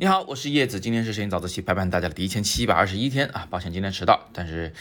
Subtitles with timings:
[0.00, 4.72] 你好，我是叶子，今天是摄影早自习陪伴大家的第一千七百二十一天啊，抱歉今天迟到，但是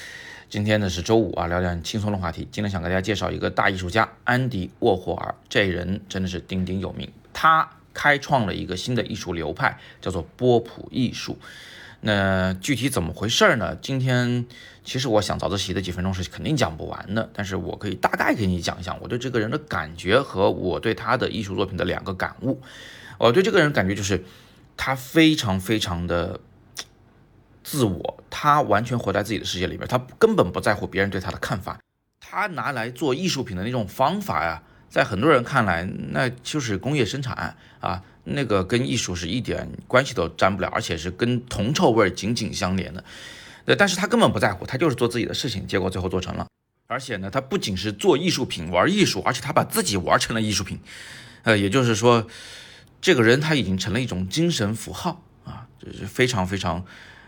[0.48, 2.48] 今天呢是周五啊，聊点轻松的话题。
[2.52, 11.40] 今天想给大家介绍一个大艺术家安迪沃霍尔，这人真的是鼎鼎有名，他开创了一个新的艺术流派，叫做波普艺术。
[12.02, 13.76] 那具体怎么回事呢？
[13.82, 14.46] 今天
[14.84, 22.62] 其实我想早自习的几分钟是肯定讲不完的，但是我可以大概给你讲一讲我对这个人的感觉和我对他的艺术作品的两个感悟。
[23.18, 24.24] 我对这个人感觉就是。
[24.80, 26.40] 他非常非常的
[27.64, 31.80] 自我，他完全活在自己的世界里面，他根本不在乎别人对他的看法。
[32.20, 43.04] 他拿来做艺术品的那种方法呀，在很多人看来，那就是工业生产啊，那个跟艺术是一点关系都沾不了，而且是跟铜臭味紧紧相连的。
[43.66, 46.48] 呃，但是他根本不在乎，他就是做自己的事情，结果最后做成了。
[46.88, 50.80] 而且呢，他不仅是做艺术品玩艺术，而且他把自己玩成了艺术品。
[51.44, 52.28] 呃，也就是说。
[53.00, 56.84] 这个人他已经成了一种精神符号啊，这是非常非常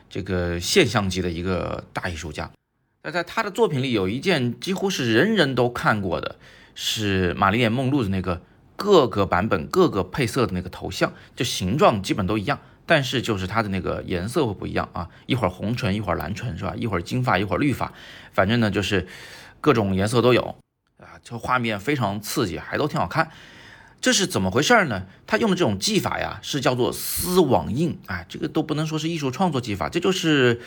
[0.10, 2.50] 这个现象级的一个大艺术家。
[3.04, 6.38] 那在他的作品里，有一件几乎是人人都看过的，
[6.74, 8.42] 是玛丽莲梦露的那个
[8.80, 16.74] 各个版本、各个配色的那个头像，就形状基本都一样，但是就是它的那个颜色会不一样啊，一会儿红唇，一会儿蓝唇，是吧？
[16.78, 17.92] 一会儿金发，一会儿绿发，
[18.32, 19.06] 反正呢就是
[19.60, 20.56] 各种颜色都有
[20.98, 23.30] 啊，这画面非常刺激，还都挺好看。
[24.00, 25.08] 这是怎么回事呢？
[25.28, 28.00] 他用的这种技法呀，是叫做丝网印。
[28.06, 30.62] 哎，这个都不能说是艺术创作技法，这就是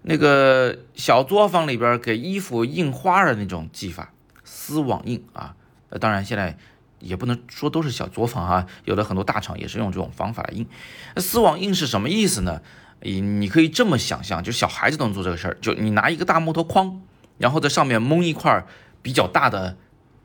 [0.00, 4.12] 那个小作坊里边给衣服印花的那种技法，
[4.44, 5.54] 丝网印啊。
[5.90, 6.56] 呃，当然现在
[7.04, 10.66] 也不能说都是小作坊啊，有的很多大厂也是用这种方法来印。
[11.14, 12.62] 那丝网印是什么意思呢？
[13.02, 17.02] 你你可以这么想象，就小孩子都能做这个事儿，就你拿一个大木头框，
[17.36, 18.64] 然后在上面蒙一块
[19.02, 19.76] 比较大的。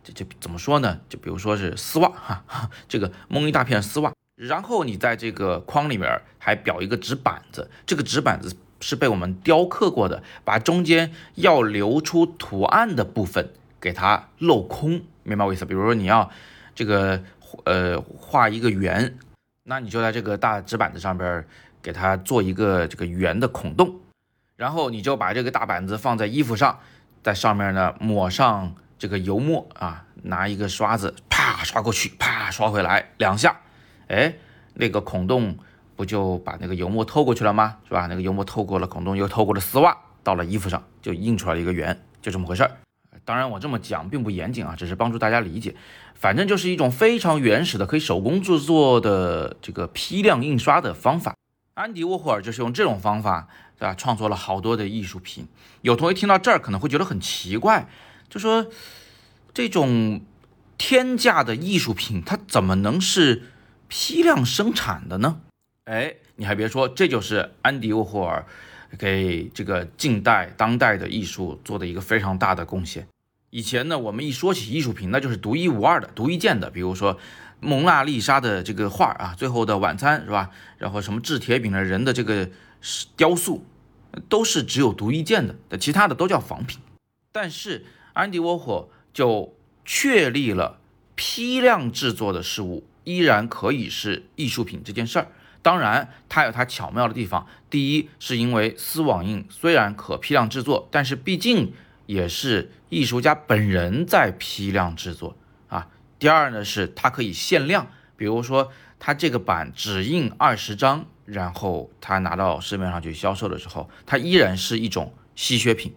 [0.01, 1.01] 这这怎么说呢？
[1.09, 2.43] 就比如说是丝袜哈，
[2.87, 15.65] 这个蒙一大片丝袜，然后你在这个框里面还裱一个纸板子，这个纸板子是被我们雕刻过的，把中间要留出图案的部分给它镂空，明白我意思？
[15.65, 16.31] 比如说你要
[16.79, 17.21] 这个
[17.65, 19.17] 呃画一个圆，
[19.63, 21.45] 那你就在这个大纸板子上边
[21.81, 23.99] 给它做一个这个圆的孔洞，
[24.55, 26.79] 然后你就把这个大板子放在衣服上，
[27.21, 28.73] 在上面呢抹上。
[28.97, 33.57] 这个油墨啊，拿一个刷子，啪刷过去，啪刷回来两下，
[34.07, 34.33] 哎，
[34.73, 35.57] 那个孔洞
[35.95, 37.77] 不就把那个油墨透过去了吗？
[37.87, 38.07] 是吧？
[38.07, 42.71] 那个油墨透过了孔洞，又透过了丝袜，到了衣服上，就印出来一个圆，就这么回事儿。
[43.25, 45.75] 当然，我这么讲并不严谨啊，只是帮助大家理解。
[46.15, 51.35] 反正就是一种非常原始的可以手工制作的这个批量印刷的方法。
[51.75, 53.93] 安迪沃霍尔就是用这种方法，对吧？
[53.95, 55.47] 创作了好多的艺术品。
[55.81, 57.87] 有同学听到这儿可能会觉得很奇怪。
[58.27, 58.67] 就说
[59.53, 60.21] 这种
[60.77, 63.43] 天价的艺术品，它怎么能是
[63.87, 65.39] 批量生产的呢？
[65.85, 68.45] 哎，你还别说，这就是安迪沃霍尔
[68.97, 73.07] 给这个近代当代的艺术做的一个非常大的贡献。
[73.51, 77.17] 以前呢，我们一说起艺术品，那就是独一无二的、独一件的，比如说
[77.59, 80.51] 蒙娜丽莎的这个画啊，《最后的晚餐》是吧？
[80.77, 82.49] 然后什么制铁饼的人的这个
[83.17, 83.65] 雕塑，
[84.27, 86.79] 都是只有独一件的，其他的都叫仿品。
[87.31, 90.79] 但是安迪沃霍就确立了
[91.15, 95.27] 批量制作的事物依然可以是艺术品这件事儿。
[95.61, 97.45] 当然，它有它巧妙的地方。
[97.69, 101.73] 第一，是因为丝网印虽然可批量制作，但是毕竟
[102.05, 105.35] 也是艺术家本人在批量制作
[105.67, 105.87] 啊。
[106.17, 115.93] 第二呢，是它可以限量，比如说它这个版只印二十张，然后它拿到市面上去销售的时候，它依然是一种稀缺品。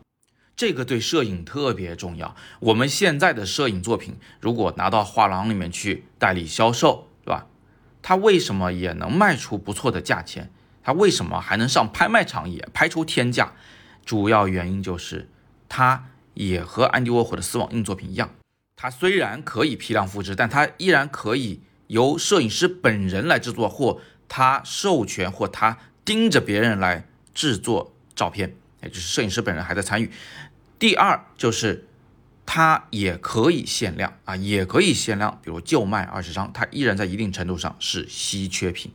[0.55, 2.37] 这个对摄影特别重要。
[2.61, 7.09] 我们现在的摄影作品，如果拿到画廊里面去代理销售，
[8.03, 10.51] 它为什么也能卖出不错的价钱？
[10.83, 13.53] 它为什么还能上拍卖场也拍出天价？
[14.05, 15.31] 主要原因就是，
[15.69, 18.31] 它也和安迪沃霍的丝网印作品一样，
[18.75, 28.57] 它虽然可以批量复制，但它依然可以由摄影师本人来制作，或他授权，或他盯着别人来制作照片。
[28.83, 30.11] 也就是摄影师本人还在参与。
[30.81, 31.87] 第二就是，
[32.55, 38.93] 它也可以限量啊，也可以限量，比如就卖二十张，它依然在一定程度上是稀缺品。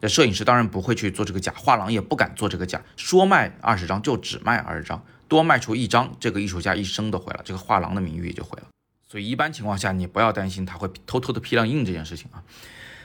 [0.00, 8.68] 那摄影师当然不会去做这个假，画廊也不敢做这个假，说卖二十张就只卖二十张，多卖出一张，这个艺术家一生都毁了，这个画廊的名誉也就毁了。
[9.06, 12.42] 所以一般情况下，你不要担心他会偷偷的批量印这件事情啊。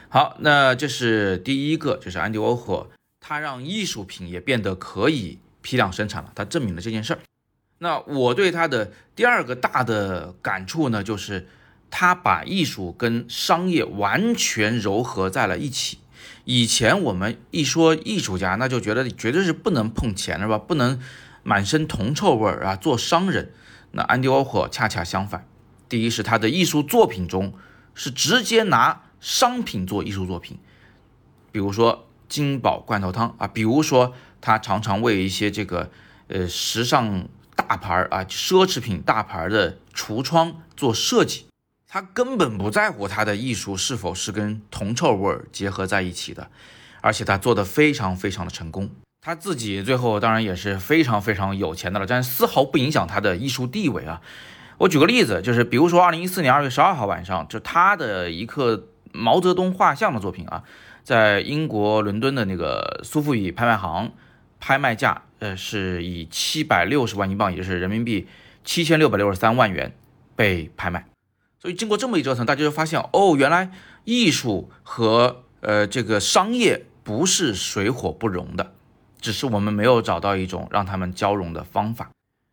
[0.07, 2.89] 好，那这是第一个，就是安迪沃霍，
[3.19, 5.39] 他让艺术品也变得可以。
[5.63, 7.19] 批量生产了，它证明了这件事儿。
[7.83, 11.47] 那我对他的第二个大的感触呢，就是
[11.89, 15.97] 他把艺术跟商业完全糅合在了一起。
[16.45, 20.59] 以前我们一说艺术家，那就觉得绝对是不能碰钱是吧？
[20.59, 20.99] 不能
[21.41, 23.51] 满身铜臭味儿啊，做商人。
[23.93, 25.47] 那安迪沃霍恰恰相反，
[25.89, 27.51] 第一是他的艺术作品中
[27.95, 30.59] 是直接拿商品做艺术作品，
[31.51, 35.89] 比如说金宝罐头汤啊，比如说他常常为一些这个
[36.27, 41.45] 呃时尚大牌儿啊、奢侈品大牌儿的橱窗做设计。
[41.88, 46.50] 他根本不在乎他的艺术是否是跟铜臭味儿结合在一起的，
[47.01, 48.89] 而且他做的非常非常的成功。
[49.21, 54.21] 他自己最后当然也是非常非常有钱的了，但是丝毫不影响他的艺术地位啊。
[54.77, 60.63] 我举个例子，就是比如说二零一四年二月十二号晚上，就他的一刻毛泽东画像的作品啊，
[61.03, 64.12] 在英国伦敦的那个苏富比拍卖行，
[64.59, 68.27] 拍卖价呃是以七百六十万英镑，也就是人民币
[68.63, 69.91] 七千六百六十三万元
[70.35, 71.07] 被拍卖。
[71.59, 73.71] 所以经过这么一折腾，大家就发现哦，原来
[74.03, 78.73] 艺术和呃这个商业不是水火不容的，
[79.19, 82.11] 只是我们没有找到一种让他们交融的方法。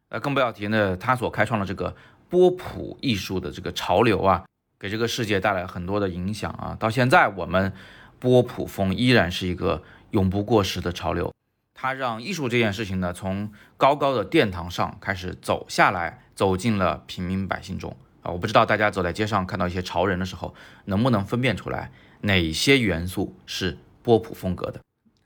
[0.09, 1.95] 呃，更不要提呢，他所开创的这个
[2.31, 4.47] 波普艺术的这个潮流啊，
[4.81, 6.75] 给这个世界带来很多的影响啊。
[6.81, 7.71] 到现在，我们
[8.19, 9.83] 波普风依然是一个
[10.13, 11.31] 永不过时的潮流。
[11.81, 17.97] 它让艺术这件事情呢，从高高的殿堂上开始走下来，走进了平民百姓中。
[18.23, 21.93] 啊，我不知道大家走在街上看到一些潮人的时候，能不能分辨出来
[22.23, 24.81] 哪些元素是波普风格的？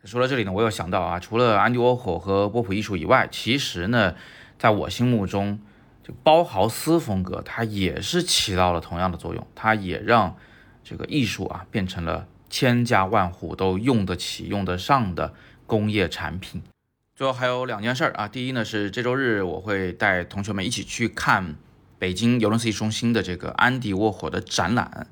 [0.05, 4.15] 说到这里呢，我有想到啊，除了安迪沃霍和波普艺术以外，其实呢，
[4.59, 5.59] 在我心目中，
[6.07, 10.37] 就包豪斯风格，它也是起到了同样的作用，它也让
[10.85, 15.33] 这个艺术啊变成了千家万户都用得起、用得上的
[15.73, 16.61] 工业产品。
[17.17, 21.57] 最后还有两件事儿啊，第一呢是这周日我会带同学们一起去看。
[21.99, 25.07] 北京尤伦斯艺术中心的这个安迪沃霍的展览，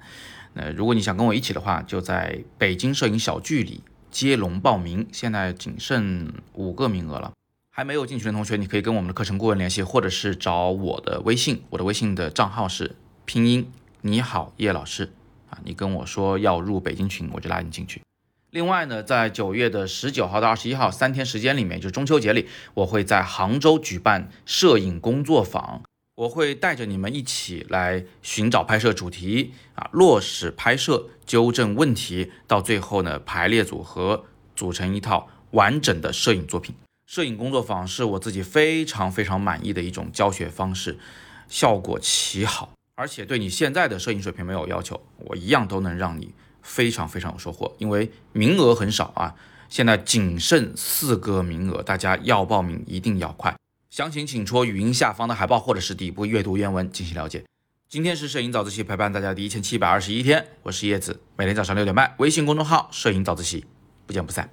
[0.53, 7.33] 那如果你想跟我一起的话，就在北京摄影小聚里接龙报名，现在仅剩五个名额了。
[7.71, 13.71] 还没有进群的同学，你可以跟我们的课程顾问联系，或者是找我的微信，我的微信的账号是拼音
[14.03, 15.13] 你好叶老师
[15.49, 18.03] 啊，你跟我说要入北京群，我就拉你进去。
[18.53, 25.83] 另外呢，在九月的十九号到二十一号三天时间里面，就是中秋节里，我会在杭州举办摄影工作坊。
[26.17, 34.25] 我会带着你们一起来寻找拍摄主题啊，落实拍摄，纠正问题，到最后呢，排列组合，
[34.57, 36.75] 组成一套完整的摄影作品。
[37.07, 40.99] 摄影工作坊是我自己非常非常满意的一种教学方式，
[41.49, 47.75] 效果奇好，而且对你现在的摄影水平没有要求，我一样都能让你非常非常有收获。
[47.79, 49.35] 因为名额很少啊，
[49.69, 53.55] 现在仅剩四个名额，大家要报名一定要快。
[53.91, 57.45] 详情请戳语音下方的海报，或者是底部阅读原文进行了解。
[57.89, 63.65] 今天是摄影早自习陪伴大家的第一千七百二十一天，我是叶子，每天早上六点半，微信公众号“摄影早自习”，
[64.07, 64.49] 不见不散。